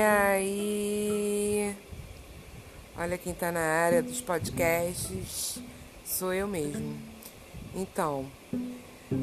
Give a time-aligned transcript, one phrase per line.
[0.00, 1.76] aí?
[2.96, 5.58] Olha quem tá na área dos podcasts,
[6.04, 6.98] sou eu mesmo.
[7.74, 8.26] Então,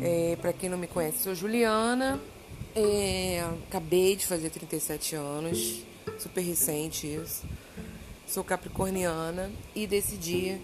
[0.01, 2.19] é, para quem não me conhece, sou Juliana,
[2.75, 5.83] é, acabei de fazer 37 anos,
[6.19, 7.43] super recente isso.
[8.27, 10.59] Sou capricorniana e decidi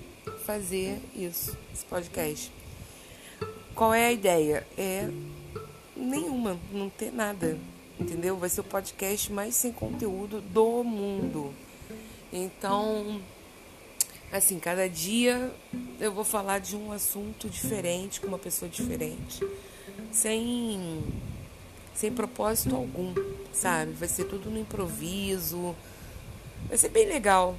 [0.46, 2.52] fazer isso, esse podcast.
[3.74, 4.68] Qual é a ideia?
[4.78, 5.10] É
[5.96, 7.58] nenhuma, não ter nada,
[8.00, 8.38] entendeu?
[8.38, 11.54] Vai ser o podcast mais sem conteúdo do mundo.
[12.32, 13.22] Então,
[14.32, 15.52] assim, cada dia
[16.00, 19.46] eu vou falar de um assunto diferente, com uma pessoa diferente,
[20.12, 21.04] sem
[21.94, 23.14] sem propósito algum,
[23.52, 23.92] sabe?
[23.92, 25.76] Vai ser tudo no improviso.
[26.68, 27.56] Vai ser bem legal,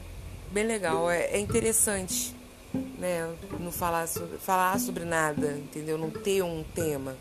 [0.51, 1.09] bem legal.
[1.09, 2.35] É, é interessante,
[2.99, 3.33] né?
[3.61, 5.97] Não falar sobre, falar sobre nada, entendeu?
[5.97, 7.17] Não ter um tema.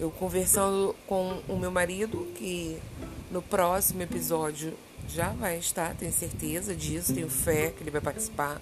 [0.00, 2.78] Eu conversando com o meu marido, que
[3.30, 4.72] no próximo episódio
[5.06, 8.58] já vai estar, tenho certeza disso, tenho fé que ele vai participar.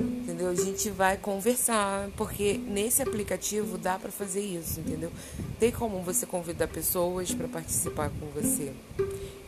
[0.00, 0.48] Entendeu?
[0.48, 5.12] A gente vai conversar, porque nesse aplicativo dá para fazer isso, entendeu?
[5.60, 8.72] Tem como você convidar pessoas para participar com você.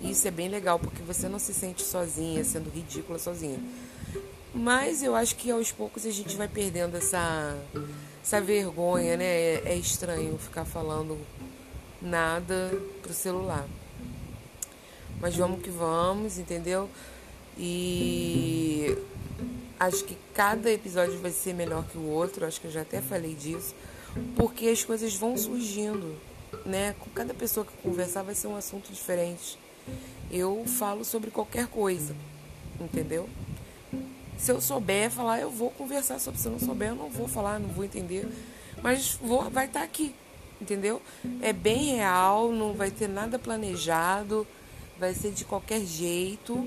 [0.00, 3.58] Isso é bem legal, porque você não se sente sozinha, sendo ridícula sozinha.
[4.54, 7.58] Mas eu acho que aos poucos a gente vai perdendo essa,
[8.26, 9.24] essa vergonha, né?
[9.24, 11.16] É, é estranho ficar falando
[12.02, 13.64] nada pro celular.
[15.20, 16.90] Mas vamos que vamos, entendeu?
[17.56, 18.98] E
[19.78, 23.00] acho que cada episódio vai ser melhor que o outro, acho que eu já até
[23.00, 23.76] falei disso,
[24.34, 26.16] porque as coisas vão surgindo,
[26.64, 26.96] né?
[26.98, 29.56] Com cada pessoa que conversar vai ser um assunto diferente.
[30.32, 32.14] Eu falo sobre qualquer coisa,
[32.80, 33.28] entendeu?
[34.38, 36.40] Se eu souber falar, eu vou conversar sobre.
[36.40, 38.28] Se eu não souber, eu não vou falar, não vou entender.
[38.82, 40.14] Mas vou, vai estar tá aqui,
[40.60, 41.00] entendeu?
[41.40, 44.46] É bem real, não vai ter nada planejado
[44.98, 46.66] vai ser de qualquer jeito,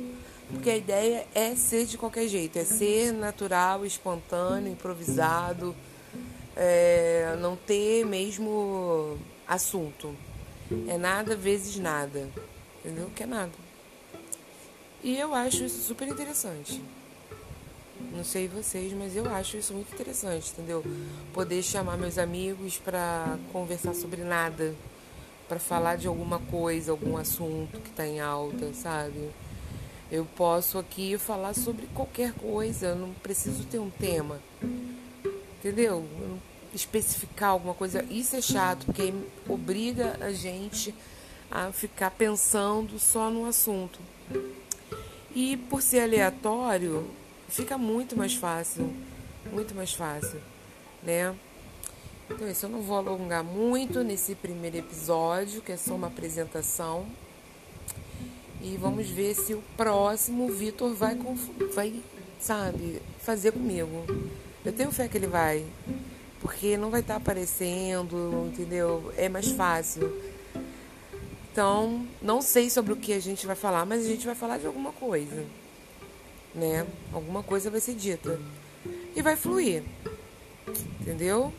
[0.51, 5.75] porque a ideia é ser de qualquer jeito, é ser natural, espontâneo, improvisado,
[6.55, 10.15] é, não ter mesmo assunto.
[10.87, 12.29] É nada vezes nada,
[12.79, 13.09] entendeu?
[13.15, 13.51] Que é nada.
[15.03, 16.81] E eu acho isso super interessante.
[18.13, 20.83] Não sei vocês, mas eu acho isso muito interessante, entendeu?
[21.33, 24.75] Poder chamar meus amigos para conversar sobre nada
[25.49, 29.31] para falar de alguma coisa, algum assunto que está em alta, sabe?
[30.11, 34.39] Eu posso aqui falar sobre qualquer coisa, eu não preciso ter um tema,
[35.57, 36.07] entendeu?
[36.73, 39.11] Especificar alguma coisa, isso é chato, porque
[39.47, 40.93] obriga a gente
[41.49, 43.99] a ficar pensando só no assunto.
[45.33, 47.07] E por ser aleatório,
[47.49, 48.93] fica muito mais fácil,
[49.51, 50.39] muito mais fácil,
[51.03, 51.35] né?
[52.29, 57.07] Então, isso eu não vou alongar muito nesse primeiro episódio, que é só uma apresentação.
[58.61, 61.17] E vamos ver se o próximo Vitor vai,
[61.73, 62.03] vai,
[62.39, 64.05] sabe, fazer comigo.
[64.63, 65.65] Eu tenho fé que ele vai,
[66.41, 69.11] porque não vai estar aparecendo, entendeu?
[69.17, 70.13] É mais fácil.
[71.51, 74.59] Então, não sei sobre o que a gente vai falar, mas a gente vai falar
[74.59, 75.45] de alguma coisa,
[76.53, 76.85] né?
[77.13, 78.39] Alguma coisa vai ser dita.
[79.15, 79.83] E vai fluir,
[81.01, 81.53] entendeu?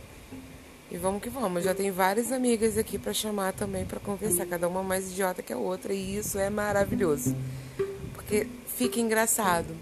[0.90, 1.64] E vamos que vamos.
[1.64, 5.52] Já tem várias amigas aqui para chamar também para conversar, cada uma mais idiota que
[5.52, 7.36] a outra, e isso é maravilhoso.
[8.14, 8.46] Porque
[8.76, 9.74] fica engraçado.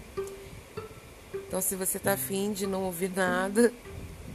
[1.33, 3.73] Então, se você tá afim de não ouvir nada,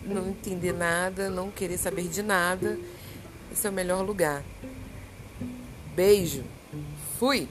[0.04, 2.76] não entender nada, não querer saber de nada,
[3.52, 4.42] esse é o melhor lugar.
[5.94, 6.42] Beijo.
[7.18, 7.48] Fui.